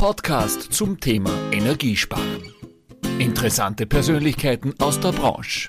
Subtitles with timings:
[0.00, 2.54] Podcast zum Thema Energiesparen.
[3.18, 5.68] Interessante Persönlichkeiten aus der Branche.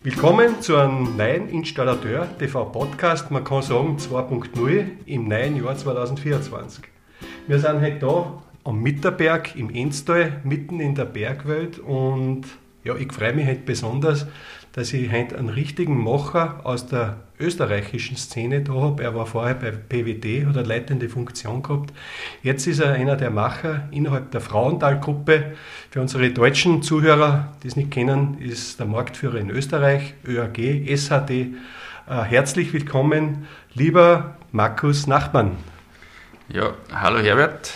[0.00, 6.84] Willkommen zu einem neuen Installateur TV Podcast, man kann sagen 2.0 im neuen Jahr 2024.
[7.48, 12.42] Wir sind heute da am Mitterberg im Enstal, mitten in der Bergwelt und
[12.84, 14.28] ja, ich freue mich heute besonders,
[14.70, 19.02] dass ich heute einen richtigen Macher aus der österreichischen Szene da habe.
[19.02, 21.92] Er war vorher bei PWD, hat eine leitende Funktion gehabt.
[22.42, 25.52] Jetzt ist er einer der Macher innerhalb der Frauenthal-Gruppe.
[25.90, 31.30] Für unsere deutschen Zuhörer, die es nicht kennen, ist der Marktführer in Österreich, ÖAG, SHD.
[31.30, 31.54] Äh,
[32.06, 35.56] herzlich willkommen, lieber Markus Nachmann.
[36.48, 37.74] Ja, hallo Herbert.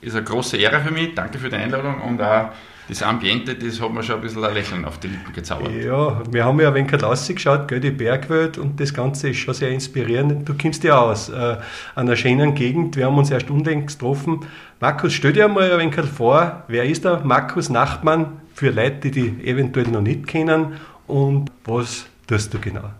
[0.00, 1.14] Ist eine große Ehre für mich.
[1.14, 2.50] Danke für die Einladung und auch
[2.88, 5.72] das Ambiente, das hat mir schon ein bisschen ein Lächeln auf die Lippen gezaubert.
[5.74, 9.52] Ja, wir haben ja ein wenig rausgeschaut, gell, die Bergwelt und das Ganze ist schon
[9.52, 10.48] sehr inspirierend.
[10.48, 11.58] Du kommst ja aus äh,
[11.94, 14.40] einer schönen Gegend, wir haben uns erst unlängst getroffen.
[14.80, 19.10] Markus, stell dir mal ein wenig vor, wer ist der Markus Nachtmann für Leute, die
[19.10, 22.90] die eventuell noch nicht kennen und was tust du genau?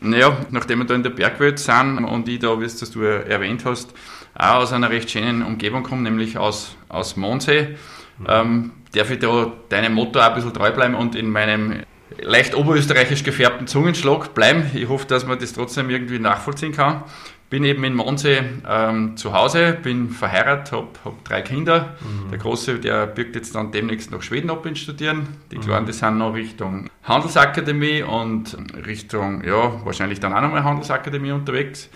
[0.00, 3.64] Naja, nachdem wir da in der Bergwelt sind und ich da, wie es du erwähnt
[3.64, 3.92] hast,
[4.38, 7.76] auch aus einer recht schönen Umgebung komme, nämlich aus, aus Mondsee,
[8.18, 8.26] mhm.
[8.28, 11.82] ähm, darf ich da deinem Motto auch ein bisschen treu bleiben und in meinem
[12.18, 14.70] leicht oberösterreichisch gefärbten Zungenschlag bleiben.
[14.74, 17.02] Ich hoffe, dass man das trotzdem irgendwie nachvollziehen kann.
[17.48, 21.94] Bin eben in Mondsee ähm, zu Hause, bin verheiratet, habe hab drei Kinder.
[22.00, 22.30] Mhm.
[22.30, 25.28] Der Große, der birgt jetzt dann demnächst nach Schweden ab in Studieren.
[25.52, 25.86] Die Kleinen, mhm.
[25.86, 31.88] die sind noch Richtung Handelsakademie und Richtung, ja, wahrscheinlich dann auch nochmal Handelsakademie unterwegs.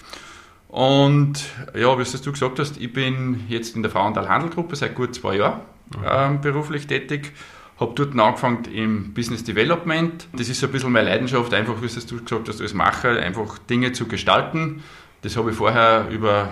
[0.70, 5.14] Und ja, wie du gesagt hast, ich bin jetzt in der Frauenthal Handelgruppe seit gut
[5.14, 5.62] zwei Jahren
[6.08, 7.32] ähm, beruflich tätig.
[7.80, 10.28] Habe dort angefangen im Business Development.
[10.32, 13.58] Das ist so ein bisschen meine Leidenschaft, einfach, wie du gesagt hast, als Macher, einfach
[13.58, 14.84] Dinge zu gestalten.
[15.22, 16.50] Das habe ich vorher über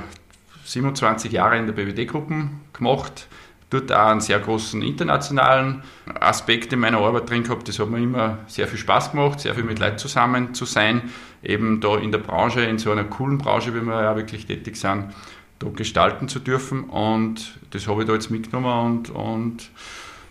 [0.64, 3.28] 27 Jahre in der BWD-Gruppe gemacht.
[3.70, 5.82] Dort auch einen sehr großen internationalen
[6.18, 7.68] Aspekt in meiner Arbeit drin gehabt.
[7.68, 11.10] Das hat mir immer sehr viel Spaß gemacht, sehr viel mit Leuten zusammen zu sein.
[11.42, 14.76] Eben da in der Branche, in so einer coolen Branche, wie wir ja wirklich tätig
[14.76, 15.12] sind
[15.58, 16.84] da gestalten zu dürfen.
[16.84, 19.70] Und das habe ich da jetzt mitgenommen und, und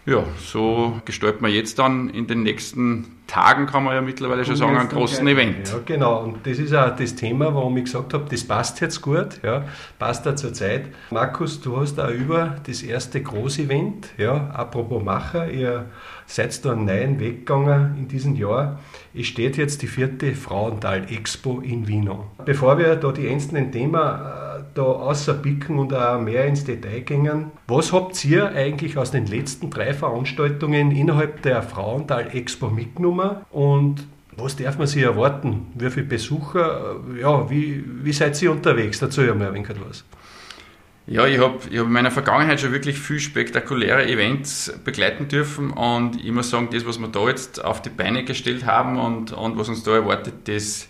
[0.05, 4.55] ja, so gestalten wir jetzt dann in den nächsten Tagen, kann man ja mittlerweile schon
[4.55, 5.69] sagen, einen großen Event.
[5.69, 6.23] Ja, genau.
[6.23, 9.65] Und das ist auch das Thema, warum ich gesagt habe, das passt jetzt gut, ja,
[9.99, 10.85] passt da zur Zeit.
[11.11, 15.85] Markus, du hast auch über das erste Großevent, ja, apropos Macher, ihr
[16.25, 18.79] seid da einen neuen Weg gegangen in diesem Jahr.
[19.13, 22.09] Es steht jetzt die vierte Frauenthal Expo in Wien
[22.45, 24.46] Bevor wir da die einzelnen Themen äh,
[24.77, 29.69] da außerpicken und auch mehr ins Detail gehen, was habt ihr eigentlich aus den letzten
[29.69, 35.67] drei Veranstaltungen innerhalb der Frauenthal Expo mitgenommen und was darf man sich erwarten?
[35.73, 36.97] Wie viele Besucher?
[37.19, 38.99] Ja, wie, wie seid ihr unterwegs?
[38.99, 40.05] Dazu ja mal ein wenig was.
[41.07, 45.71] Ja, ich habe ich hab in meiner Vergangenheit schon wirklich viel spektakuläre Events begleiten dürfen
[45.71, 49.31] und ich muss sagen, das, was wir da jetzt auf die Beine gestellt haben und,
[49.31, 50.89] und was uns da erwartet, das,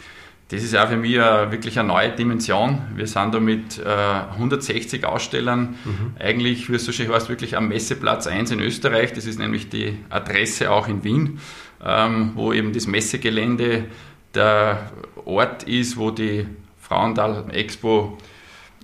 [0.49, 2.81] das ist auch für mich wirklich eine neue Dimension.
[2.95, 6.15] Wir sind da mit äh, 160 Ausstellern mhm.
[6.19, 9.11] eigentlich, wie es so schön heißt, wirklich am Messeplatz 1 in Österreich.
[9.11, 11.39] Das ist nämlich die Adresse auch in Wien,
[11.83, 13.85] ähm, wo eben das Messegelände
[14.33, 14.89] der
[15.25, 16.45] Ort ist, wo die
[16.79, 18.17] Frauenthal Expo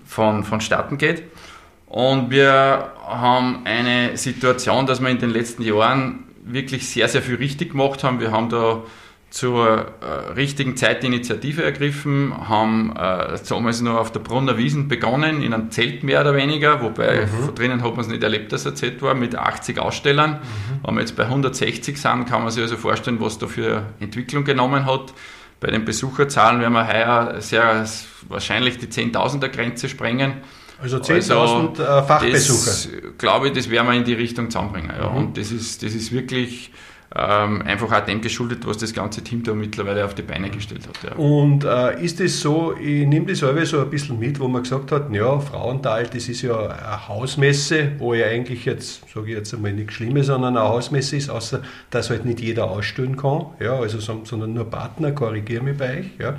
[0.06, 1.24] von, vonstatten geht.
[1.88, 7.36] Und wir haben eine Situation, dass wir in den letzten Jahren wirklich sehr, sehr viel
[7.36, 8.20] richtig gemacht haben.
[8.20, 8.82] Wir haben da
[9.34, 14.88] zur äh, richtigen Zeit die Initiative ergriffen, haben äh, damals noch auf der Brunner Wiesen
[14.88, 17.46] begonnen, in einem Zelt mehr oder weniger, wobei mhm.
[17.46, 20.34] von drinnen hat man es nicht erlebt, dass er Zelt war, mit 80 Ausstellern.
[20.34, 20.86] Mhm.
[20.86, 24.44] Wenn wir jetzt bei 160 sind, kann man sich also vorstellen, was da für Entwicklung
[24.44, 25.16] genommen hat.
[25.60, 27.88] Bei den Besucherzahlen werden wir heuer sehr
[28.30, 30.42] wahrscheinlich die 10.000er Grenze sprengen.
[30.80, 32.66] Also 10.000 also, äh, Fachbesucher.
[32.66, 34.92] Das, glaube ich, das werden wir in die Richtung zusammenbringen.
[34.96, 35.10] Ja.
[35.10, 35.18] Mhm.
[35.18, 36.72] Und das ist, das ist wirklich
[37.16, 40.88] ähm, einfach auch dem geschuldet, was das ganze Team da mittlerweile auf die Beine gestellt
[40.88, 41.12] hat.
[41.12, 41.16] Ja.
[41.16, 44.64] Und äh, ist es so, ich nehme das selber so ein bisschen mit, wo man
[44.64, 49.38] gesagt hat, ja, Frauenthal, das ist ja eine Hausmesse, wo ja eigentlich jetzt, sage ich
[49.38, 51.62] jetzt einmal nichts Schlimmes, sondern eine Hausmesse ist, außer
[51.92, 56.06] dass halt nicht jeder ausstellen kann, ja, also, sondern nur Partner, korrigiere mich bei euch,
[56.18, 56.38] ja,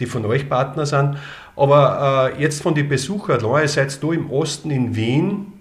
[0.00, 1.18] die von euch Partner sind.
[1.56, 5.53] Aber äh, jetzt von den Besuchern, ihr seid da im Osten in Wien,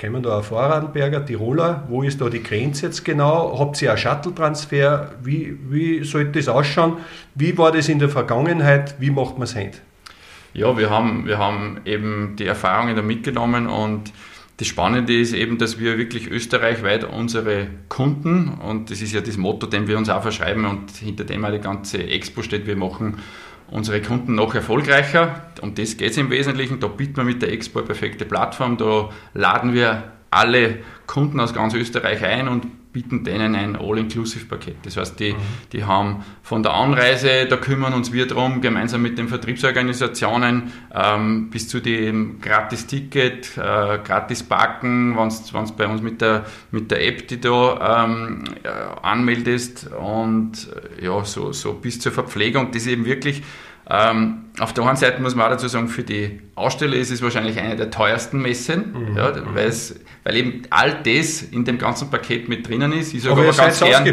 [0.00, 1.84] Kommen da Vorarlberger, Tiroler?
[1.88, 3.58] Wo ist da die Grenze jetzt genau?
[3.58, 5.10] Habt ihr einen Shuttle-Transfer?
[5.22, 6.96] Wie, wie sollte das ausschauen?
[7.34, 8.94] Wie war das in der Vergangenheit?
[8.98, 9.76] Wie macht man es heute?
[10.54, 14.10] Ja, wir haben, wir haben eben die Erfahrungen da mitgenommen und
[14.56, 19.36] das Spannende ist eben, dass wir wirklich österreichweit unsere Kunden, und das ist ja das
[19.36, 22.76] Motto, den wir uns auch verschreiben und hinter dem auch die ganze Expo steht, wir
[22.76, 23.18] machen
[23.70, 25.42] unsere Kunden noch erfolgreicher.
[25.60, 26.80] Um das geht es im Wesentlichen.
[26.80, 28.76] Da bieten wir mit der Expo perfekte Plattform.
[28.76, 34.76] Da laden wir alle Kunden aus ganz Österreich ein und bieten denen ein All-Inclusive-Paket.
[34.84, 35.36] Das heißt, die, mhm.
[35.72, 41.50] die haben von der Anreise, da kümmern uns wir darum, gemeinsam mit den Vertriebsorganisationen, ähm,
[41.50, 47.28] bis zu dem Gratis-Ticket, äh, Gratis-Parken, wenn du bei uns mit der, mit der App,
[47.28, 48.68] die du ähm, äh,
[49.02, 52.72] anmeldest und äh, ja, so, so bis zur Verpflegung.
[52.72, 53.42] Das ist eben wirklich
[53.90, 57.22] ähm, auf der einen Seite muss man auch dazu sagen, für die Aussteller ist es
[57.22, 59.16] wahrscheinlich eine der teuersten Messen, mhm.
[59.16, 63.14] ja, weil eben all das in dem ganzen Paket mit drinnen ist.
[63.14, 64.04] Ich aber, aber ganz gern?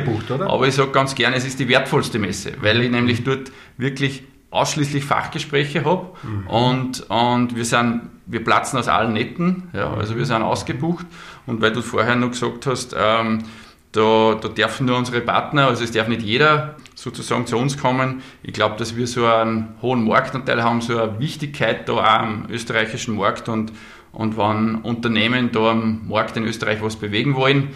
[0.42, 4.24] Aber ich sage ganz gerne, es ist die wertvollste Messe, weil ich nämlich dort wirklich
[4.50, 6.48] ausschließlich Fachgespräche habe mhm.
[6.48, 11.06] und, und wir, sind, wir platzen aus allen Netten, ja, also wir sind ausgebucht
[11.46, 13.44] und weil du vorher noch gesagt hast, ähm,
[13.92, 18.24] da, da dürfen nur unsere Partner, also es darf nicht jeder sozusagen zu uns kommen.
[18.42, 22.46] Ich glaube, dass wir so einen hohen Marktanteil haben, so eine Wichtigkeit da auch am
[22.50, 23.72] österreichischen Markt und,
[24.12, 27.70] und wenn Unternehmen da am Markt in Österreich was bewegen wollen,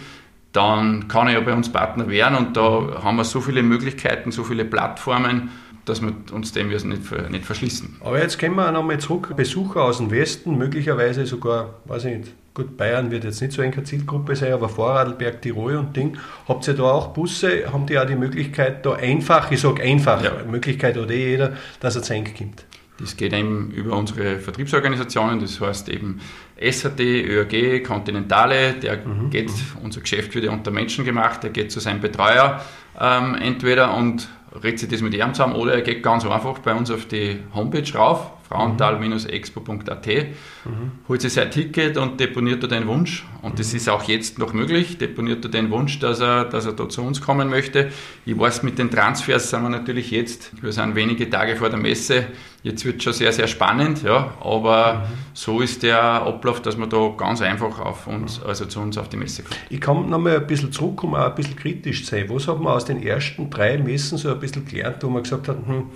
[0.50, 4.32] dann kann er ja bei uns Partner werden und da haben wir so viele Möglichkeiten,
[4.32, 5.50] so viele Plattformen,
[5.84, 7.98] dass wir uns dem nicht, nicht verschließen.
[8.00, 9.34] Aber jetzt kommen wir nochmal zurück.
[9.36, 13.62] Besucher aus dem Westen, möglicherweise sogar, weiß ich nicht, Gut, Bayern wird jetzt nicht so
[13.62, 16.18] eine Zielgruppe sein, aber Vorarlberg, Tirol und Ding.
[16.46, 17.72] Habt ihr da auch Busse?
[17.72, 20.32] Haben die auch die Möglichkeit, da einfach, ich sage einfach, ja.
[20.46, 22.66] Möglichkeit oder eh jeder, dass er zu kommt?
[22.98, 26.20] Das geht eben über unsere Vertriebsorganisationen, das heißt eben
[26.60, 29.30] SAT, ÖAG, Continentale, der mhm.
[29.30, 29.50] geht,
[29.82, 32.62] unser Geschäft wird ja unter Menschen gemacht, der geht zu seinem Betreuer
[33.00, 34.28] ähm, entweder und
[34.62, 37.38] redet sich das mit ihm zusammen oder er geht ganz einfach bei uns auf die
[37.54, 40.92] Homepage rauf, frauental-expo.at, mhm.
[41.08, 43.24] holt sich sein Ticket und deponiert da den Wunsch.
[43.40, 46.72] Und das ist auch jetzt noch möglich, deponiert er den Wunsch, dass er, dass er
[46.72, 47.90] da zu uns kommen möchte.
[48.24, 51.78] Ich weiß, mit den Transfers sind wir natürlich jetzt, wir sind wenige Tage vor der
[51.78, 52.26] Messe,
[52.62, 55.00] jetzt wird es schon sehr, sehr spannend, ja, aber mhm.
[55.32, 59.08] so ist der Ablauf, dass man da ganz einfach auf uns, also zu uns auf
[59.08, 59.58] die Messe kommt.
[59.70, 62.26] Ich komme nochmal ein bisschen zurück, um auch ein bisschen kritisch zu sein.
[62.28, 65.48] Was hat man aus den ersten drei Messen so ein bisschen gelernt, wo man gesagt
[65.48, 65.86] hat, hm,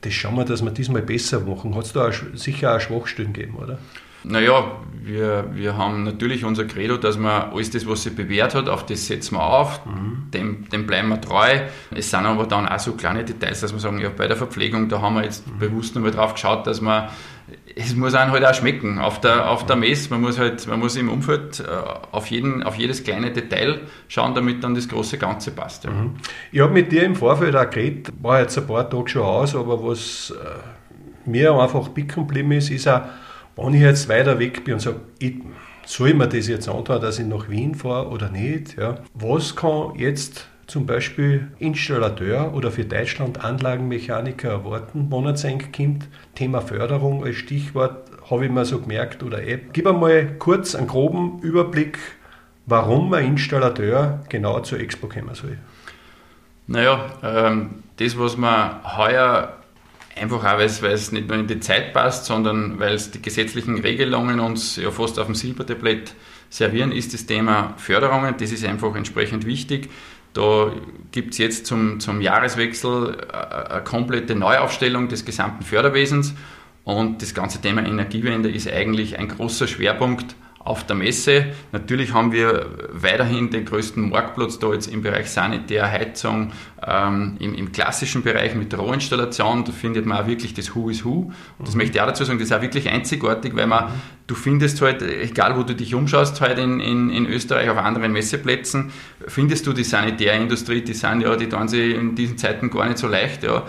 [0.00, 1.74] das schauen wir, dass wir diesmal besser machen.
[1.74, 3.78] Hat es da auch, sicher auch Schwachstellen gegeben, oder?
[4.24, 4.72] Naja,
[5.02, 8.84] wir, wir haben natürlich unser Credo, dass man alles das, was sich bewährt hat, auf
[8.84, 10.30] das setzen wir auf, mhm.
[10.34, 11.60] dem, dem bleiben wir treu.
[11.94, 14.88] Es sind aber dann auch so kleine Details, dass wir sagen, ja, bei der Verpflegung,
[14.88, 15.58] da haben wir jetzt mhm.
[15.58, 17.08] bewusst nochmal drauf geschaut, dass man
[17.80, 20.10] es muss einem halt auch schmecken auf der, auf der Messe.
[20.10, 21.64] Man muss halt, man muss im Umfeld äh,
[22.10, 25.84] auf, jeden, auf jedes kleine Detail schauen, damit dann das große Ganze passt.
[25.84, 25.90] Ja.
[25.90, 26.14] Mhm.
[26.50, 29.54] Ich habe mit dir im Vorfeld auch geredet, war jetzt ein paar Tage schon aus,
[29.54, 33.02] aber was äh, mir einfach picken geblieben ist, ist auch,
[33.56, 35.00] wenn ich jetzt weiter weg bin und sage,
[35.86, 38.76] soll ich mir das jetzt antun, dass ich nach Wien fahre oder nicht?
[38.76, 38.96] Ja?
[39.14, 46.08] Was kann jetzt zum Beispiel Installateur oder für Deutschland Anlagenmechaniker erwarten, er kommt.
[46.34, 49.72] Thema Förderung als Stichwort habe ich mir so gemerkt oder App.
[49.72, 51.98] Gib einmal kurz einen groben Überblick,
[52.66, 55.56] warum ein Installateur genau zur Expo kommen soll.
[56.66, 59.54] Naja, ähm, das, was man heuer
[60.20, 63.78] einfach auch, weil es nicht nur in die Zeit passt, sondern weil es die gesetzlichen
[63.78, 66.14] Regelungen uns ja fast auf dem Silbertablett
[66.50, 68.34] servieren, ist das Thema Förderungen.
[68.38, 69.88] Das ist einfach entsprechend wichtig.
[70.32, 70.72] Da
[71.10, 76.34] gibt es jetzt zum, zum Jahreswechsel äh, eine komplette Neuaufstellung des gesamten Förderwesens
[76.84, 81.46] und das ganze Thema Energiewende ist eigentlich ein großer Schwerpunkt auf der Messe.
[81.72, 86.52] Natürlich haben wir weiterhin den größten Marktplatz da jetzt im Bereich Sanitär, Heizung,
[86.88, 89.64] ähm, im, im, klassischen Bereich mit Rohinstallation.
[89.64, 91.32] Da findet man auch wirklich das Who is Who.
[91.58, 91.78] Und das mhm.
[91.78, 93.92] möchte ich auch dazu sagen, das ist auch wirklich einzigartig, weil man,
[94.26, 98.12] du findest halt, egal wo du dich umschaust, halt in, in, in Österreich auf anderen
[98.12, 98.90] Messeplätzen,
[99.26, 102.98] findest du die Sanitärindustrie, die sind ja, die tun sie in diesen Zeiten gar nicht
[102.98, 103.64] so leicht, ja.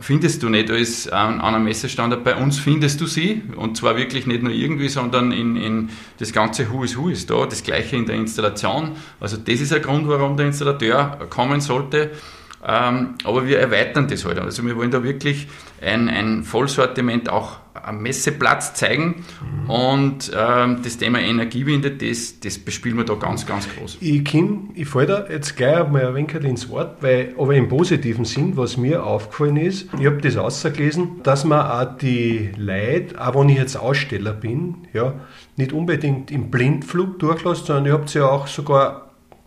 [0.00, 2.24] Findest du nicht als an, an einem Messestandard.
[2.24, 6.32] Bei uns findest du sie und zwar wirklich nicht nur irgendwie, sondern in, in das
[6.32, 8.92] ganze ganze Who is Who ist da, das gleiche in der Installation.
[9.20, 12.10] Also das ist ein Grund, warum der Installateur kommen sollte.
[12.66, 14.38] Ähm, aber wir erweitern das halt.
[14.38, 15.48] Also wir wollen da wirklich
[15.82, 19.24] ein, ein Vollsortiment auch am Messeplatz zeigen
[19.64, 19.70] mhm.
[19.70, 23.98] und ähm, das Thema Energiewende, das, das bespielen wir da ganz, ganz groß.
[24.00, 27.68] Ich, komm, ich falle da jetzt gleich mal ein wenig ins Wort, weil, aber im
[27.68, 33.20] positiven Sinn, was mir aufgefallen ist, ich habe das ausgelesen, dass man auch die Leute,
[33.20, 35.14] auch wenn ich jetzt Aussteller bin, ja,
[35.56, 39.03] nicht unbedingt im Blindflug durchlässt, sondern ihr habt ja auch sogar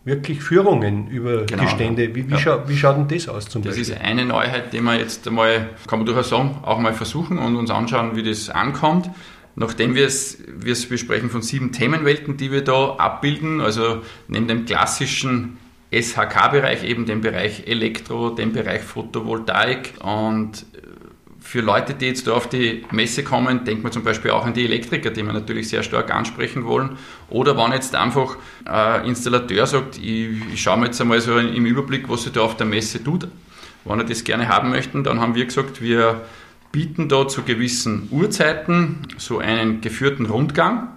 [0.08, 1.62] wirklich Führungen über genau.
[1.62, 2.14] die Stände.
[2.14, 2.38] Wie, wie, ja.
[2.38, 3.94] scha wie, schaut denn das aus zum das Beispiel?
[3.94, 7.38] Das ist eine Neuheit, die wir jetzt einmal, kann man durchaus sagen, auch mal versuchen
[7.38, 9.08] und uns anschauen, wie das ankommt.
[9.54, 14.48] Nachdem wir es, wir es besprechen von sieben Themenwelten, die wir da abbilden, also neben
[14.48, 15.58] dem klassischen
[15.92, 20.66] SHK-Bereich eben den Bereich Elektro, den Bereich Photovoltaik und
[21.40, 24.54] für Leute, die jetzt da auf die Messe kommen, denkt man zum Beispiel auch an
[24.54, 26.98] die Elektriker, die wir natürlich sehr stark ansprechen wollen.
[27.30, 31.64] Oder wenn jetzt einfach ein Installateur sagt, ich, ich schaue mir jetzt einmal so im
[31.64, 33.28] Überblick, was sich da auf der Messe tut.
[33.84, 36.22] Wenn er das gerne haben möchten, dann haben wir gesagt, wir
[36.72, 40.88] bieten da zu gewissen Uhrzeiten so einen geführten Rundgang.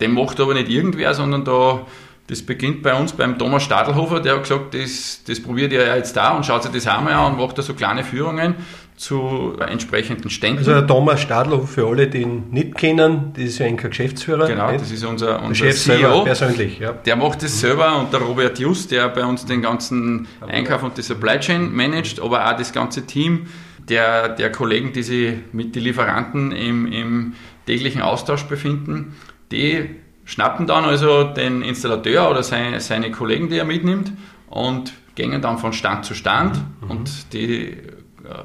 [0.00, 1.86] Den macht aber nicht irgendwer, sondern da
[2.28, 6.16] das beginnt bei uns beim Thomas Stadelhofer, der hat gesagt, das, das probiert er jetzt
[6.16, 8.54] da und schaut sich das einmal an und macht da so kleine Führungen
[9.02, 10.58] zu entsprechenden Ständen.
[10.58, 14.46] Also der Thomas Stadler, für alle, die ihn nicht kennen, das ist ja ein Geschäftsführer.
[14.46, 14.80] Genau, nicht?
[14.80, 16.22] das ist unser, unser Chef CEO.
[16.22, 16.92] persönlich, ja.
[16.92, 20.96] Der macht das selber und der Robert Just, der bei uns den ganzen Einkauf und
[20.96, 23.46] die Supply Chain managt, aber auch das ganze Team
[23.88, 27.34] der, der Kollegen, die sich mit den Lieferanten im, im
[27.66, 29.16] täglichen Austausch befinden,
[29.50, 34.12] die schnappen dann also den Installateur oder seine, seine Kollegen, die er mitnimmt
[34.48, 36.90] und gehen dann von Stand zu Stand mhm.
[36.90, 37.76] und die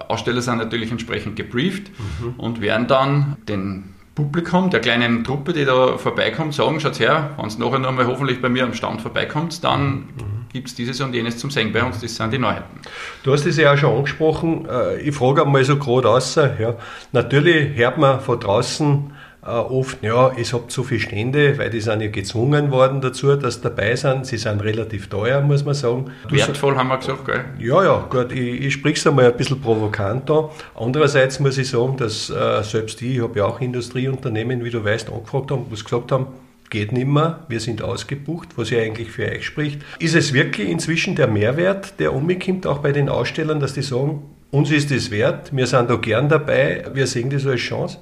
[0.07, 1.91] Aussteller sind natürlich entsprechend gebrieft
[2.21, 2.33] mhm.
[2.37, 7.45] und werden dann den Publikum, der kleinen Truppe, die da vorbeikommt, sagen, schaut her, wenn
[7.45, 10.05] es nachher nochmal hoffentlich bei mir am Stand vorbeikommt, dann mhm.
[10.51, 12.79] gibt es dieses und jenes zum Singen bei uns, das sind die Neuheiten.
[13.21, 16.75] Du hast es ja auch schon angesprochen, äh, ich frage einmal so gerade aus, ja,
[17.11, 21.81] natürlich hört man von draußen, äh, oft, ja, ich habe zu viele Stände, weil die
[21.81, 24.25] sind ja gezwungen worden dazu, dass sie dabei sind.
[24.25, 26.11] Sie sind relativ teuer, muss man sagen.
[26.27, 27.45] Du Wertvoll haben wir gesagt, gell?
[27.59, 30.45] Ja, ja, gut, ich, ich spreche es einmal ein bisschen provokant an.
[30.75, 34.83] Andererseits muss ich sagen, dass äh, selbst ich, ich habe ja auch Industrieunternehmen, wie du
[34.83, 36.27] weißt, angefragt haben, was gesagt haben,
[36.69, 39.81] geht nicht mehr, wir sind ausgebucht, was ja eigentlich für euch spricht.
[39.99, 44.23] Ist es wirklich inzwischen der Mehrwert, der umkommt, auch bei den Ausstellern, dass die sagen,
[44.51, 47.99] uns ist es wert, wir sind da gern dabei, wir sehen das als Chance?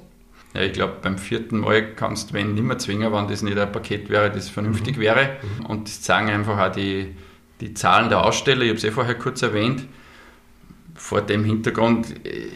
[0.56, 3.58] Ja, ich glaube, beim vierten Mal kannst du wenn nicht mehr zwingen, wenn das nicht
[3.58, 5.00] ein Paket wäre, das vernünftig mhm.
[5.02, 5.36] wäre.
[5.58, 5.66] Mhm.
[5.66, 7.14] Und das zeigen einfach auch die,
[7.60, 8.62] die Zahlen der Aussteller.
[8.62, 9.86] Ich habe es eh vorher kurz erwähnt.
[10.94, 12.48] Vor dem Hintergrund, äh,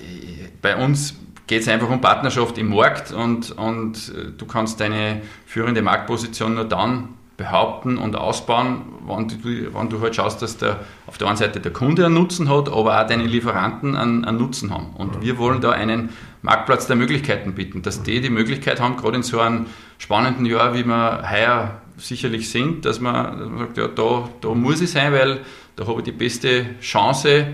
[0.62, 1.14] bei uns
[1.47, 6.54] geht es einfach um Partnerschaft im Markt und, und äh, du kannst deine führende Marktposition
[6.54, 7.11] nur dann
[7.41, 11.59] behaupten und ausbauen, wenn du, wenn du halt schaust, dass der, auf der einen Seite
[11.59, 14.95] der Kunde einen Nutzen hat, aber auch deine Lieferanten einen, einen Nutzen haben.
[14.95, 16.11] Und wir wollen da einen
[16.43, 19.67] Marktplatz der Möglichkeiten bieten, dass die die Möglichkeit haben, gerade in so einem
[19.97, 24.55] spannenden Jahr, wie wir heuer sicherlich sind, dass man, dass man sagt, ja, da, da
[24.55, 25.41] muss ich sein, weil
[25.77, 27.47] da habe ich die beste Chance,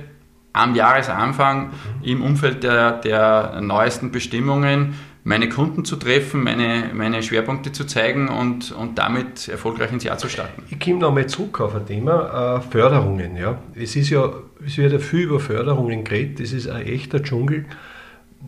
[0.52, 1.71] am Jahresanfang
[2.02, 4.95] im Umfeld der, der neuesten Bestimmungen
[5.26, 10.18] meine Kunden zu treffen, meine, meine Schwerpunkte zu zeigen und, und damit erfolgreich ins Jahr
[10.18, 10.62] zu starten.
[10.71, 13.37] Ich komme nochmal zurück auf ein Thema, äh, Förderungen.
[13.37, 13.59] Ja.
[13.75, 14.33] Es ist ja,
[14.64, 17.64] es wird ja viel über Förderungen geredet, das ist ein echter Dschungel.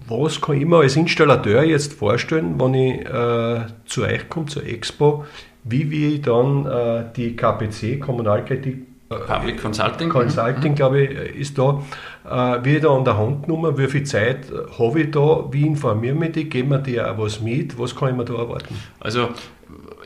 [0.06, 4.64] Was kann ich mir als Installateur jetzt vorstellen, wenn ich äh, zu euch komme, zur
[4.64, 5.24] Expo,
[5.64, 10.10] wie wir dann äh, die KPC, Kommunalkredit Public Consulting.
[10.10, 10.76] Consulting, mhm.
[10.76, 11.82] glaube ich, ist da.
[12.28, 14.46] Äh, wie da an der Hand genommen, wie viel Zeit
[14.78, 18.10] habe ich da, wie informiere ich mich, geben wir dir auch was mit, was kann
[18.10, 18.76] ich mir da erwarten?
[19.00, 19.28] Also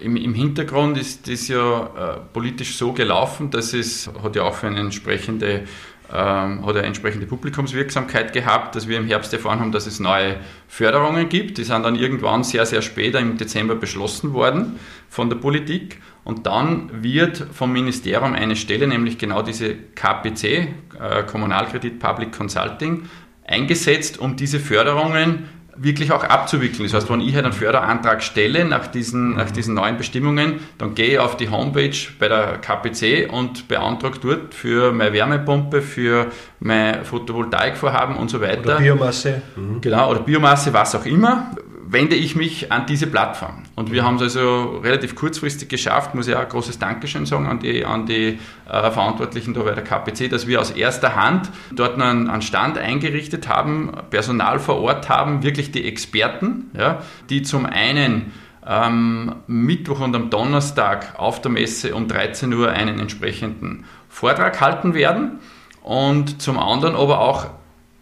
[0.00, 1.88] im, im Hintergrund ist das ja äh,
[2.32, 5.64] politisch so gelaufen, dass es hat ja auch für eine entsprechende
[6.12, 10.36] ähm, hat eine entsprechende Publikumswirksamkeit gehabt, dass wir im Herbst erfahren haben, dass es neue
[10.68, 11.58] Förderungen gibt.
[11.58, 14.78] Die sind dann irgendwann sehr, sehr später im Dezember beschlossen worden
[15.08, 16.00] von der Politik.
[16.24, 23.08] Und dann wird vom Ministerium eine Stelle, nämlich genau diese KPC, äh, Kommunalkredit Public Consulting,
[23.46, 26.84] eingesetzt, um diese Förderungen wirklich auch abzuwickeln.
[26.84, 30.94] Das heißt, wenn ich halt einen Förderantrag stelle nach diesen, nach diesen neuen Bestimmungen, dann
[30.94, 36.26] gehe ich auf die Homepage bei der KPC und beantrage dort für meine Wärmepumpe, für
[36.60, 38.60] mein Photovoltaikvorhaben und so weiter.
[38.60, 39.42] Oder Biomasse.
[39.56, 39.80] Mhm.
[39.80, 41.50] Genau, oder Biomasse, was auch immer
[41.92, 43.64] wende ich mich an diese Plattform.
[43.74, 47.46] Und wir haben es also relativ kurzfristig geschafft, muss ich auch ein großes Dankeschön sagen
[47.46, 51.50] an die, an die äh, Verantwortlichen da bei der KPC, dass wir aus erster Hand
[51.70, 57.42] dort einen, einen Stand eingerichtet haben, Personal vor Ort haben, wirklich die Experten, ja, die
[57.42, 58.32] zum einen
[58.62, 64.94] am Mittwoch und am Donnerstag auf der Messe um 13 Uhr einen entsprechenden Vortrag halten
[64.94, 65.40] werden
[65.82, 67.46] und zum anderen aber auch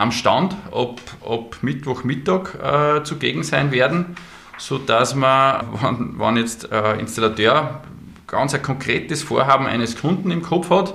[0.01, 4.17] am Stand ob, ob Mittwochmittag äh, zugegen sein werden,
[4.57, 7.83] sodass man, wenn, wenn jetzt äh, Installateur
[8.27, 10.95] ganz ein konkretes Vorhaben eines Kunden im Kopf hat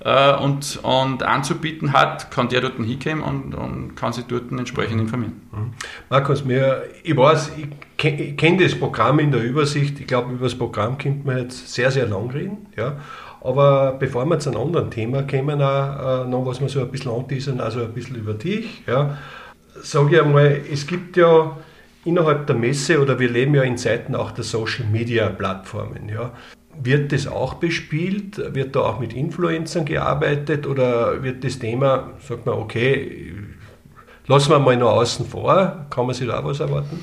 [0.00, 5.02] äh, und, und anzubieten hat, kann der dort hinkommen und, und kann sich dort entsprechend
[5.02, 5.42] informieren.
[5.52, 5.72] Mhm.
[6.08, 7.66] Markus, mir, ich weiß, ich
[7.98, 10.00] kenne kenn das Programm in der Übersicht.
[10.00, 12.68] Ich glaube, über das Programm könnte man jetzt sehr, sehr lang reden.
[12.76, 12.96] Ja.
[13.40, 16.90] Aber bevor wir zu einem anderen Thema kommen, auch, äh, noch was wir so ein
[16.90, 18.82] bisschen anteasern, also ein bisschen über dich.
[18.86, 19.18] Ja,
[19.80, 21.56] sage ich einmal, es gibt ja
[22.04, 26.08] innerhalb der Messe oder wir leben ja in Zeiten auch der Social Media Plattformen.
[26.08, 26.32] Ja.
[26.82, 28.54] Wird das auch bespielt?
[28.54, 33.32] Wird da auch mit Influencern gearbeitet oder wird das Thema, sagt man, okay,
[34.28, 37.00] Lassen wir mal noch außen vor, kann man sich da auch was erwarten?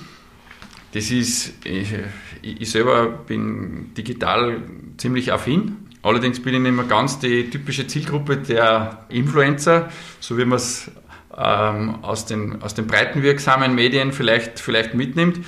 [0.94, 1.94] Das ist, ich,
[2.42, 4.62] ich selber bin digital
[4.98, 5.78] ziemlich affin.
[6.03, 10.91] Allerdings bin ich nicht mehr ganz die typische Zielgruppe der Influencer, so wie man es
[11.36, 15.39] ähm, aus, den, aus den breitenwirksamen Medien vielleicht, vielleicht mitnimmt.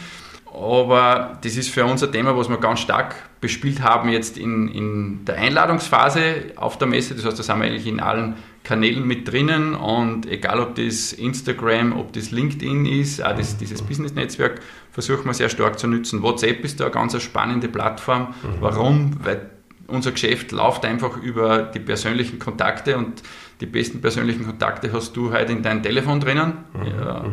[0.53, 4.69] Aber das ist für uns ein Thema, was wir ganz stark bespielt haben jetzt in,
[4.69, 7.13] in der Einladungsphase auf der Messe.
[7.13, 11.11] Das heißt, da sind wir eigentlich in allen Kanälen mit drinnen und egal ob das
[11.11, 16.23] Instagram, ob das LinkedIn ist, auch das, dieses Business-Netzwerk versuchen wir sehr stark zu nutzen.
[16.23, 18.33] WhatsApp ist da eine ganz spannende Plattform.
[18.61, 19.11] Warum?
[19.23, 19.51] Weil
[19.87, 23.21] unser Geschäft läuft einfach über die persönlichen Kontakte und
[23.61, 26.53] die besten persönlichen Kontakte hast du heute in deinem Telefon drinnen.
[26.85, 27.25] Ja.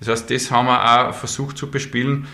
[0.00, 2.26] Das heißt, das haben wir auch versucht zu bespielen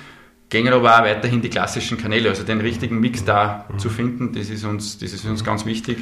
[0.48, 3.78] gehen aber auch weiterhin die klassischen Kanäle, also den richtigen Mix da mhm.
[3.78, 5.98] zu finden, das ist uns, das ist uns ganz wichtig.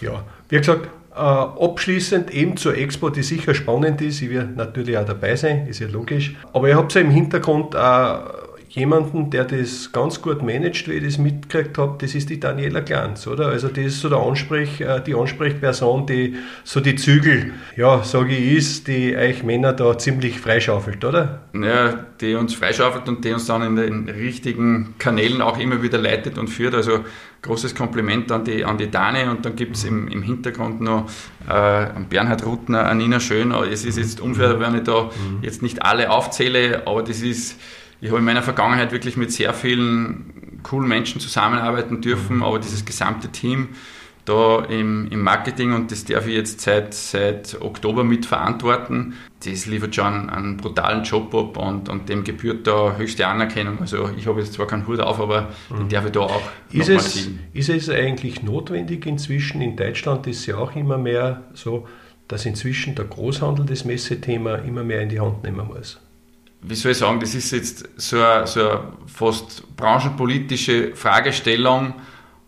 [0.00, 4.96] Ja, wie gesagt, äh, abschließend eben zur Expo, die sicher spannend ist, ich werde natürlich
[4.98, 8.41] auch dabei sein, ist ja logisch, aber ihr habt ja im Hintergrund auch
[8.74, 12.80] jemanden, der das ganz gut managt, wie ich das mitgekriegt habe, das ist die Daniela
[12.80, 13.48] Glanz, oder?
[13.48, 18.34] Also das ist so der Ansprech, äh, die Ansprechperson, die so die Zügel, ja, sage
[18.34, 21.42] ich, ist, die euch Männer da ziemlich freischaufelt, oder?
[21.52, 25.98] Ja, die uns freischaufelt und die uns dann in den richtigen Kanälen auch immer wieder
[25.98, 26.74] leitet und führt.
[26.74, 27.00] Also
[27.42, 31.10] großes Kompliment an die, an die Dani und dann gibt es im, im Hintergrund noch
[31.46, 33.52] äh, Bernhard Ruttner, Anina Schön.
[33.52, 35.42] Es ist jetzt unfair, wenn ich da mhm.
[35.42, 37.60] jetzt nicht alle aufzähle, aber das ist
[38.02, 42.42] ich habe in meiner Vergangenheit wirklich mit sehr vielen coolen Menschen zusammenarbeiten dürfen, mhm.
[42.42, 43.68] aber dieses gesamte Team
[44.24, 49.14] da im, im Marketing und das darf ich jetzt seit, seit Oktober mit verantworten.
[49.44, 53.80] Das liefert schon einen brutalen Job ab und, und dem gebührt da höchste Anerkennung.
[53.80, 55.78] Also ich habe jetzt zwar keinen Hut auf, aber mhm.
[55.78, 56.42] den darf ich da auch
[56.72, 57.38] ist es, ziehen.
[57.52, 59.60] Ist es eigentlich notwendig inzwischen?
[59.60, 61.86] In Deutschland ist es ja auch immer mehr so,
[62.26, 66.00] dass inzwischen der Großhandel das Messethema immer mehr in die Hand nehmen muss
[66.62, 71.94] wie soll ich sagen, das ist jetzt so eine, so eine fast branchenpolitische Fragestellung.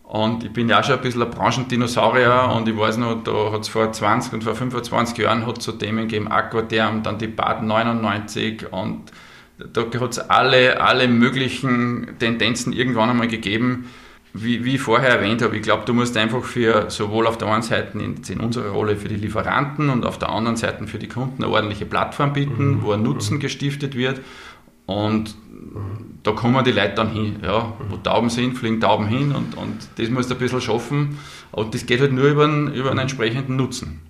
[0.03, 3.51] Und ich bin ja auch schon ein bisschen ein Branchendinosaurier und ich weiß noch, da
[3.51, 7.27] hat es vor 20 und vor 25 Jahren hat so Themen gegeben, Aquaterm, dann die
[7.27, 9.11] Bad 99 und
[9.57, 13.89] da hat es alle, alle möglichen Tendenzen irgendwann einmal gegeben
[14.37, 17.47] wie, wie ich vorher erwähnt habe, ich glaube, du musst einfach für sowohl auf der
[17.47, 20.99] einen Seite in, in, unserer Rolle für die Lieferanten und auf der anderen Seite für
[20.99, 22.81] die Kunden eine ordentliche Plattform bieten, mhm.
[22.81, 24.19] wo ein Nutzen gestiftet wird.
[24.85, 26.19] Und mhm.
[26.23, 27.37] da kommen die Leute dann hin.
[27.41, 31.17] Ja, wo Tauben sind, fliegen Tauben hin und, und das musst du ein bisschen schaffen.
[31.51, 34.01] Und das geht halt nur über einen, über einen entsprechenden Nutzen.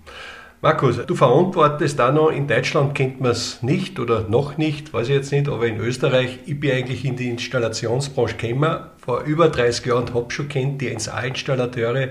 [0.66, 5.08] Markus, du verantwortest da noch, in Deutschland kennt man es nicht oder noch nicht, weiß
[5.08, 9.48] ich jetzt nicht, aber in Österreich, ich bin eigentlich in die Installationsbranche gekommen, vor über
[9.48, 12.08] 30 Jahren habe schon kennt die 1A-Installateure,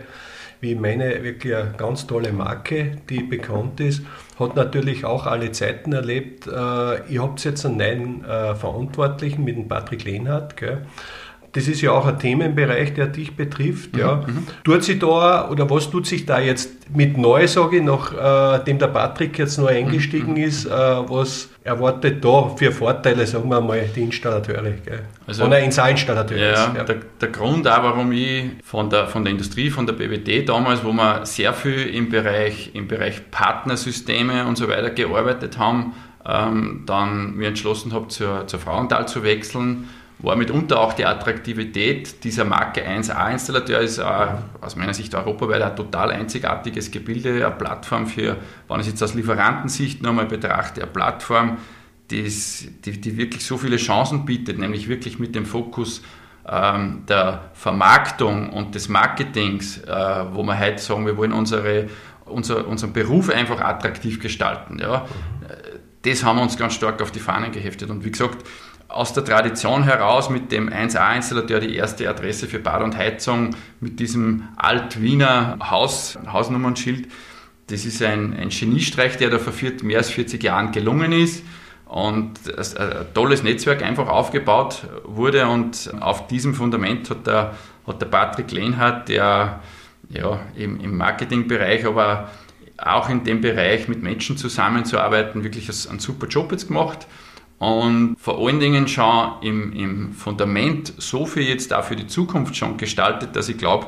[0.62, 4.04] wie meine wirklich eine ganz tolle Marke, die bekannt ist,
[4.40, 6.48] hat natürlich auch alle Zeiten erlebt.
[6.48, 6.52] Äh,
[7.12, 10.86] ihr habt jetzt einen neuen äh, Verantwortlichen mit dem Patrick Lehnhardt, gell?
[11.56, 13.94] Das ist ja auch ein Themenbereich, der dich betrifft.
[13.94, 14.00] Mhm.
[14.00, 14.16] Ja.
[14.28, 14.46] Mhm.
[14.66, 18.80] Tut sich da oder was tut sich da jetzt mit neu, sage ich, nachdem äh,
[18.80, 20.44] der Patrick jetzt neu eingestiegen mhm.
[20.44, 24.64] ist, äh, was erwartet da für Vorteile, sagen wir mal, die Installateure?
[24.84, 25.04] Gell?
[25.26, 26.38] Also, Oder Installateure.
[26.38, 26.84] Ja, ja.
[26.84, 30.84] Der, der, Grund auch, warum ich von der, von der Industrie, von der BWT damals,
[30.84, 35.94] wo wir sehr viel im Bereich, im Bereich Partnersysteme und so weiter gearbeitet haben,
[36.28, 39.88] ähm, dann mir entschlossen habe, zur, zur Frauenthal zu wechseln
[40.20, 45.76] war mitunter auch die Attraktivität dieser Marke 1A-Installateur ist auch aus meiner Sicht europaweit ein
[45.76, 50.92] total einzigartiges Gebilde, eine Plattform für, wenn ich es jetzt aus Lieferantensicht nochmal betrachte, eine
[50.92, 51.58] Plattform,
[52.12, 52.32] die,
[52.86, 56.02] die, die, wirklich so viele Chancen bietet, nämlich wirklich mit dem Fokus
[56.48, 61.90] ähm, der Vermarktung und des Marketings, äh, wo wir heute sagen, wir wollen unsere,
[62.26, 64.78] unser, unseren Beruf einfach attraktiv gestalten.
[64.80, 65.08] Ja.
[66.04, 68.46] Das haben wir uns ganz stark auf die Fahnen geheftet und wie gesagt,
[68.88, 74.00] aus der Tradition heraus mit dem 1A-Installateur die erste Adresse für Bad und Heizung mit
[74.00, 77.10] diesem Alt-Wiener Haus, Hausnummernschild.
[77.68, 81.44] Das ist ein, ein Geniestreich, der da vor vier, mehr als 40 Jahren gelungen ist
[81.86, 87.56] und ein tolles Netzwerk einfach aufgebaut wurde und auf diesem Fundament hat der,
[87.88, 89.62] hat der Patrick Lehnhardt, der
[90.10, 92.30] ja, im, im Marketingbereich, aber
[92.78, 97.08] auch in dem Bereich mit Menschen zusammenzuarbeiten, wirklich einen super Job jetzt gemacht
[97.58, 102.56] und vor allen Dingen schon im, im Fundament so viel jetzt auch für die Zukunft
[102.56, 103.88] schon gestaltet, dass ich glaube,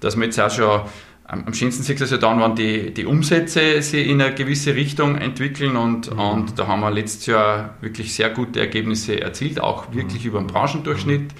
[0.00, 0.82] dass wir jetzt auch schon
[1.28, 5.16] am schönsten sieht es ja dann, wenn die, die Umsätze sich in eine gewisse Richtung
[5.16, 6.18] entwickeln und, mhm.
[6.18, 10.28] und da haben wir letztes Jahr wirklich sehr gute Ergebnisse erzielt, auch wirklich mhm.
[10.30, 11.32] über den Branchendurchschnitt.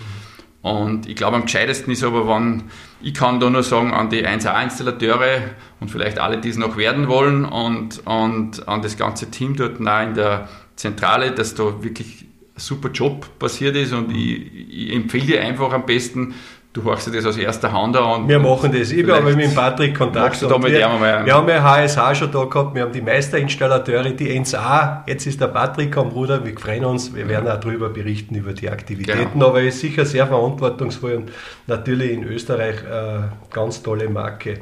[0.61, 2.65] Und ich glaube, am gescheitesten ist aber, wenn,
[3.01, 5.43] ich kann da nur sagen, an die 1A-Installateure
[5.81, 9.81] und vielleicht alle, die es noch werden wollen und, und an das ganze Team dort
[9.81, 14.95] nah in der Zentrale, dass da wirklich ein super Job passiert ist und ich, ich
[14.95, 16.35] empfehle dir einfach am besten,
[16.79, 18.29] du hörst dir das aus erster Hand an.
[18.29, 18.91] Wir machen das.
[18.91, 20.43] Ich habe mit Patrick Kontakt.
[20.43, 24.11] Da mit wir, mal wir haben ja HSH schon da gehabt, wir haben die Meisterinstallateure,
[24.11, 25.03] die 1A.
[25.07, 28.53] Jetzt ist der Patrick am Ruder, wir freuen uns, wir werden auch darüber berichten, über
[28.53, 29.33] die Aktivitäten.
[29.35, 29.49] Genau.
[29.49, 31.33] Aber er ist sicher sehr verantwortungsvoll und
[31.67, 33.21] natürlich in Österreich äh,
[33.53, 34.61] ganz tolle Marke.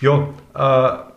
[0.00, 1.09] Ja, äh,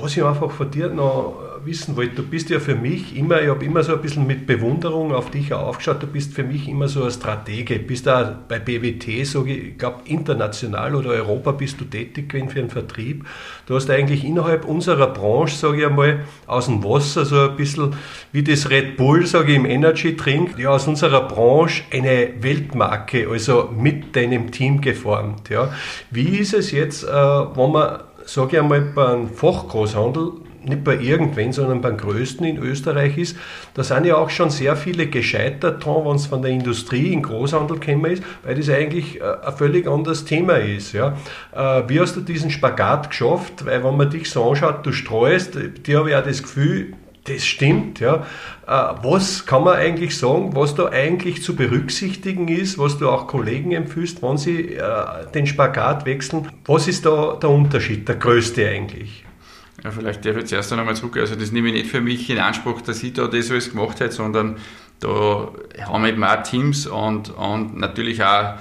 [0.00, 3.48] was ich einfach von dir noch wissen wollte, du bist ja für mich immer, ich
[3.48, 6.88] habe immer so ein bisschen mit Bewunderung auf dich aufgeschaut, du bist für mich immer
[6.88, 11.84] so ein Stratege, bist da bei BWT, so, ich glaube international oder Europa bist du
[11.84, 13.24] tätig gewesen für den Vertrieb.
[13.66, 17.94] Du hast eigentlich innerhalb unserer Branche, sage ich einmal, aus dem Wasser so ein bisschen
[18.32, 23.28] wie das Red Bull, sage ich, im Energy Drink, ja, aus unserer Branche eine Weltmarke,
[23.28, 25.48] also mit deinem Team geformt.
[25.48, 25.72] Ja.
[26.10, 30.32] Wie ist es jetzt, äh, wenn man sage ich einmal, beim Fachgroßhandel,
[30.64, 33.36] nicht bei irgendwen, sondern beim größten in Österreich ist,
[33.74, 37.22] da sind ja auch schon sehr viele gescheitert dran, wenn es von der Industrie in
[37.22, 40.92] Großhandel gekommen ist, weil das eigentlich äh, ein völlig anderes Thema ist.
[40.92, 41.16] Ja.
[41.52, 43.64] Äh, wie hast du diesen Spagat geschafft?
[43.64, 46.94] Weil wenn man dich so anschaut, du streust, dir habe ich auch das Gefühl,
[47.28, 48.26] das stimmt, ja.
[48.66, 53.26] Äh, was kann man eigentlich sagen, was da eigentlich zu berücksichtigen ist, was du auch
[53.26, 56.48] Kollegen empfiehlst, wenn sie äh, den Spagat wechseln?
[56.64, 59.24] Was ist da der Unterschied, der größte eigentlich?
[59.84, 61.16] Ja, vielleicht darf ich jetzt erst einmal zurück.
[61.18, 64.00] Also, das nehme ich nicht für mich in Anspruch, dass ich da das alles gemacht
[64.00, 64.56] hätte, sondern
[65.00, 65.52] da
[65.86, 68.54] haben wir eben auch Teams und, und natürlich auch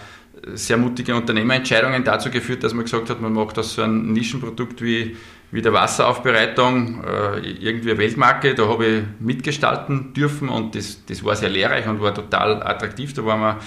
[0.53, 4.81] sehr mutige Unternehmerentscheidungen dazu geführt, dass man gesagt hat, man macht das so ein Nischenprodukt
[4.81, 5.15] wie
[5.51, 8.55] wie der Wasseraufbereitung äh, irgendwie eine Weltmarke.
[8.55, 13.13] Da habe ich mitgestalten dürfen und das, das war sehr lehrreich und war total attraktiv.
[13.13, 13.59] Da waren wir,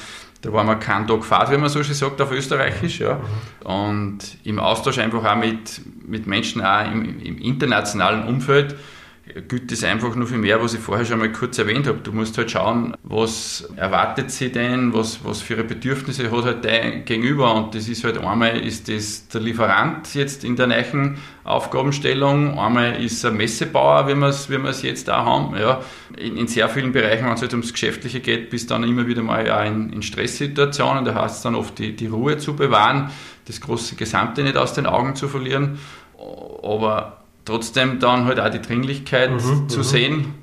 [0.43, 3.01] da waren wir keinen Tag Fahrt, wie man so schön sagt auf Österreichisch.
[3.01, 3.21] Ja.
[3.65, 8.77] Und im Austausch einfach auch mit, mit Menschen auch im, im internationalen Umfeld
[9.47, 11.99] gilt das einfach nur für mehr, was ich vorher schon mal kurz erwähnt habe.
[11.99, 16.65] Du musst halt schauen, was erwartet sie denn, was, was für ihre Bedürfnisse hat halt
[16.65, 21.19] dein Gegenüber und das ist halt einmal ist das der Lieferant jetzt in der neuen
[21.45, 25.57] Aufgabenstellung, einmal ist er Messebauer, wie wir es wie jetzt da haben.
[25.57, 25.81] Ja,
[26.17, 29.23] in, in, sehr vielen Bereichen, wenn es halt ums Geschäftliche geht, bist dann immer wieder
[29.23, 33.11] mal auch in, in Stresssituationen, da heißt es dann oft die, die Ruhe zu bewahren,
[33.47, 35.79] das große Gesamte nicht aus den Augen zu verlieren,
[36.63, 37.18] aber
[37.49, 39.83] trotzdem dann halt auch die Dringlichkeit mhm, zu mhm.
[39.83, 40.35] sehen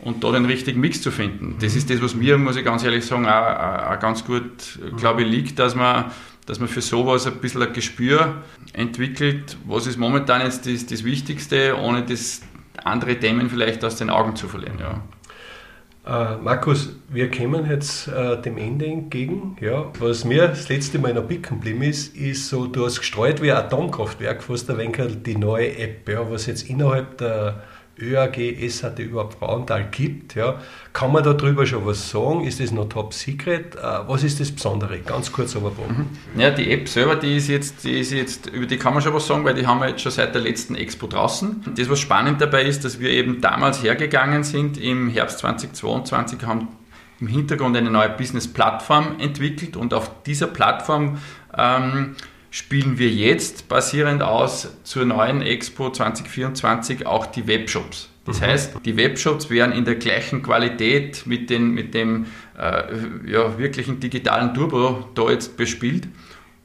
[0.00, 1.56] und da den richtigen Mix zu finden.
[1.60, 5.22] Das ist das, was mir, muss ich ganz ehrlich sagen, auch, auch ganz gut, glaube
[5.22, 6.06] ich, liegt, dass man,
[6.46, 11.04] dass man für sowas ein bisschen ein Gespür entwickelt, was ist momentan jetzt das, das
[11.04, 12.42] Wichtigste, ohne das
[12.82, 14.78] andere Themen vielleicht aus den Augen zu verlieren.
[14.80, 15.00] Ja.
[16.04, 19.56] Uh, Markus, wir kommen jetzt uh, dem Ende entgegen.
[19.60, 19.92] Ja.
[20.00, 23.52] Was mir das letzte Mal noch bicken geblieben ist, ist so, du hast gestreut wie
[23.52, 27.62] ein Atomkraftwerk, fast der Wenkel, die neue App, ja, was jetzt innerhalb der
[27.98, 28.36] ÖAG,
[28.70, 30.34] SHT überhaupt Frauenthal gibt.
[30.34, 30.60] Ja.
[30.92, 32.44] Kann man darüber schon was sagen?
[32.44, 33.76] Ist das noch top secret?
[33.76, 34.98] Äh, was ist das Besondere?
[35.00, 36.06] Ganz kurz aber mhm.
[36.36, 39.14] Ja, die App selber, die ist, jetzt, die ist jetzt, über die kann man schon
[39.14, 41.64] was sagen, weil die haben wir jetzt schon seit der letzten Expo draußen.
[41.76, 46.68] Das, was spannend dabei ist, dass wir eben damals hergegangen sind, im Herbst 2022 haben
[47.20, 51.18] im Hintergrund eine neue Business-Plattform entwickelt und auf dieser Plattform
[51.56, 52.16] ähm,
[52.52, 58.10] spielen wir jetzt basierend aus zur neuen Expo 2024 auch die Webshops.
[58.26, 58.44] Das mhm.
[58.44, 62.82] heißt, die Webshops werden in der gleichen Qualität mit, den, mit dem äh,
[63.26, 66.06] ja, wirklichen digitalen Turbo da jetzt bespielt.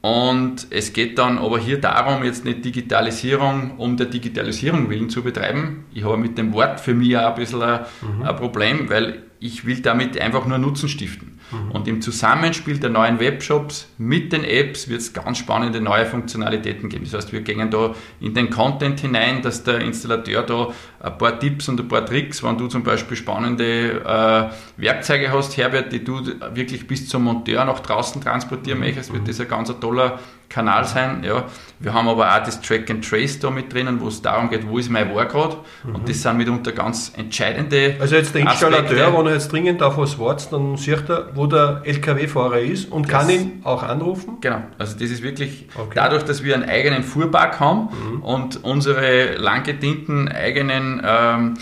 [0.02, 5.22] Und es geht dann aber hier darum, jetzt nicht Digitalisierung um der Digitalisierung willen zu
[5.22, 5.86] betreiben.
[5.92, 8.22] Ich habe mit dem Wort für mich auch ein bisschen ein, mhm.
[8.22, 11.37] ein Problem, weil ich will damit einfach nur Nutzen stiften.
[11.50, 11.70] Mhm.
[11.72, 16.88] Und im Zusammenspiel der neuen Webshops mit den Apps wird es ganz spannende neue Funktionalitäten
[16.88, 17.04] geben.
[17.04, 20.68] Das heißt, wir gehen da in den Content hinein, dass der Installateur da
[21.00, 25.56] ein paar Tipps und ein paar Tricks, wenn du zum Beispiel spannende äh, Werkzeuge hast,
[25.56, 26.22] Herbert, die du
[26.54, 28.84] wirklich bis zum Monteur nach draußen transportieren mhm.
[28.84, 31.22] möchtest, wird das ein ganz toller Kanal sein.
[31.24, 31.44] Ja.
[31.78, 34.66] Wir haben aber auch das Track and Trace da mit drinnen, wo es darum geht,
[34.66, 35.58] wo ist mein War gerade.
[35.84, 35.94] Mhm.
[35.94, 39.18] Und das sind mitunter ganz entscheidende Also jetzt der Installateur, Aspekte.
[39.18, 43.04] wenn er jetzt dringend auf was wartet, dann sieht er, wo der LKW-Fahrer ist und
[43.04, 44.38] das kann ihn auch anrufen?
[44.40, 45.92] Genau, also das ist wirklich okay.
[45.94, 48.22] dadurch, dass wir einen eigenen Fuhrpark haben mhm.
[48.22, 51.54] und unsere langgedienten eigenen ähm,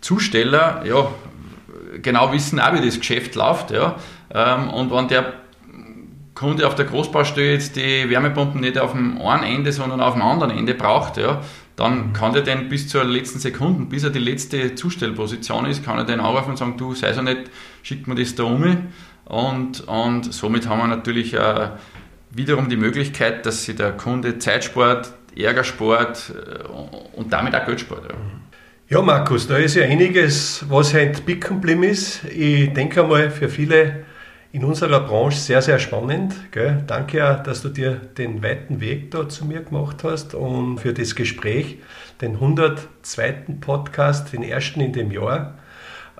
[0.00, 1.08] Zusteller, ja,
[2.02, 3.70] genau wissen auch, wie das Geschäft läuft.
[3.70, 3.96] Ja.
[4.32, 5.32] Ähm, und wenn der
[6.34, 10.22] Kunde auf der Großbaustelle jetzt die Wärmepumpen nicht auf dem einen Ende, sondern auf dem
[10.22, 11.42] anderen Ende braucht, ja,
[11.76, 15.98] dann kann der den bis zur letzten Sekunde, bis er die letzte Zustellposition ist, kann
[15.98, 17.50] er den anrufen und sagen, du sei so nicht,
[17.82, 18.88] schickt mir das da um.
[19.24, 21.70] Und, und somit haben wir natürlich äh,
[22.30, 27.64] wiederum die Möglichkeit, dass sich der Kunde Zeit spart, Ärger spart äh, und damit auch
[27.64, 28.04] Geld spart.
[28.08, 28.16] Ja.
[28.90, 32.22] Ja, Markus, da ist ja einiges, was picken geblieben ist.
[32.24, 34.03] Ich denke einmal, für viele
[34.54, 36.32] in unserer Branche sehr, sehr spannend.
[36.52, 36.84] Gell?
[36.86, 41.16] Danke, dass du dir den weiten Weg da zu mir gemacht hast und für das
[41.16, 41.78] Gespräch,
[42.20, 43.46] den 102.
[43.60, 45.58] Podcast, den ersten in dem Jahr.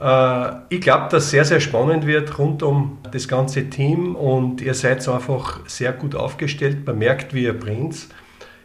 [0.00, 4.74] Äh, ich glaube, dass sehr, sehr spannend wird rund um das ganze Team und ihr
[4.74, 6.84] seid einfach sehr gut aufgestellt.
[6.84, 8.08] Man merkt, wie ihr brennt.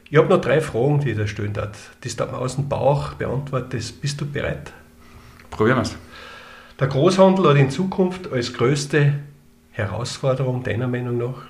[0.09, 1.91] Ich habe noch drei Fragen, die ich da stellen darf.
[2.01, 3.79] Das darf man aus dem Bauch beantworten.
[4.01, 4.73] Bist du bereit?
[5.51, 5.95] Probieren wir es.
[6.79, 9.13] Der Großhandel hat in Zukunft als größte
[9.79, 11.41] Herausforderung deiner Meinung nach?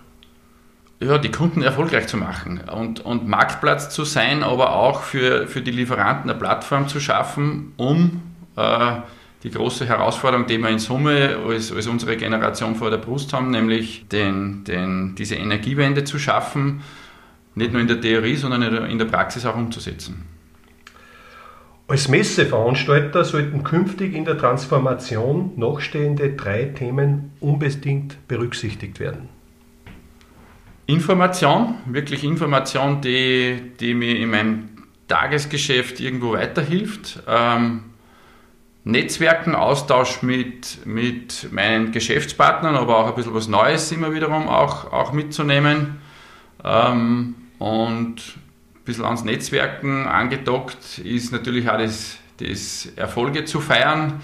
[1.01, 5.61] Ja, die Kunden erfolgreich zu machen und, und Marktplatz zu sein, aber auch für, für
[5.61, 8.21] die Lieferanten eine Plattform zu schaffen, um
[8.57, 8.95] äh,
[9.43, 13.51] die große Herausforderung, die wir in Summe als, als unsere Generation vor der Brust haben,
[13.51, 16.81] nämlich den, den, diese Energiewende zu schaffen
[17.55, 20.23] nicht nur in der Theorie, sondern in der Praxis auch umzusetzen.
[21.89, 29.27] Als Messeveranstalter sollten künftig in der Transformation nachstehende drei Themen unbedingt berücksichtigt werden.
[30.85, 34.69] Information, wirklich Information, die, die mir in meinem
[35.07, 37.23] Tagesgeschäft irgendwo weiterhilft.
[37.27, 37.85] Ähm,
[38.83, 44.93] Netzwerken, Austausch mit, mit meinen Geschäftspartnern, aber auch ein bisschen was Neues immer wiederum auch,
[44.93, 45.97] auch mitzunehmen.
[46.63, 48.21] Ähm, und
[48.89, 54.21] bisschen ans Netzwerken angedockt ist natürlich auch das, das Erfolge zu feiern.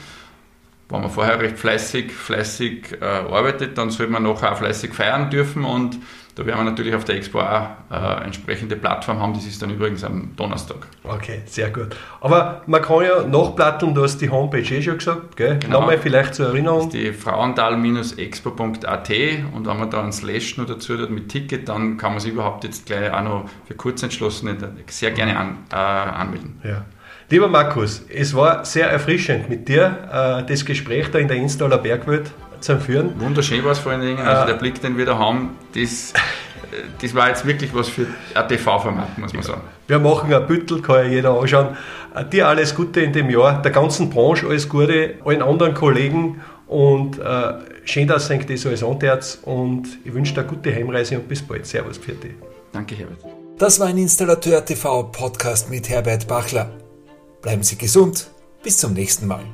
[0.90, 5.30] Wenn man vorher recht fleißig, fleißig äh, arbeitet, dann soll man nachher auch fleißig feiern
[5.30, 6.00] dürfen und
[6.36, 9.34] da werden wir natürlich auf der Expo auch äh, entsprechende Plattform haben.
[9.34, 10.86] Das ist dann übrigens am Donnerstag.
[11.04, 11.96] Okay, sehr gut.
[12.20, 15.58] Aber man kann ja nachplatteln, du hast die Homepage eh schon gesagt, gell?
[15.60, 15.80] Genau.
[15.80, 16.90] Nochmal vielleicht zur Erinnerung.
[16.90, 19.10] Das ist die frauental-expo.at
[19.54, 22.34] und wenn man da ein Slash noch dazu hat mit Ticket, dann kann man sich
[22.34, 26.60] überhaupt jetzt gleich auch noch für Kurzentschlossene sehr gerne an, äh, anmelden.
[26.66, 26.84] Ja.
[27.30, 31.78] Lieber Markus, es war sehr erfrischend mit dir, äh, das Gespräch da in der Installer
[31.80, 33.20] Bergwelt zum Führen.
[33.20, 34.20] Wunderschön war es vor allen Dingen.
[34.20, 36.14] Also äh, der Blick, den wir da haben, das,
[37.02, 39.62] das war jetzt wirklich was für ein TV-Format, muss man sagen.
[39.88, 41.78] Wir machen ein Büttel, kann ja jeder anschauen.
[42.16, 46.42] Äh, dir alles Gute in dem Jahr, der ganzen Branche alles Gute, allen anderen Kollegen
[46.68, 47.54] und äh,
[47.86, 51.42] schön, dass ihr das alles antört und ich wünsche dir eine gute Heimreise und bis
[51.42, 51.66] bald.
[51.66, 52.32] Servus, für dich.
[52.72, 53.20] Danke, Herbert.
[53.58, 56.70] Das war ein Installateur TV Podcast mit Herbert Bachler.
[57.42, 58.28] Bleiben Sie gesund.
[58.64, 59.46] Bis zum nächsten Mal.